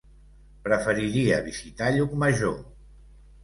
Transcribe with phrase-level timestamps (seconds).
[0.67, 2.61] Preferiria visitar Llucmajor.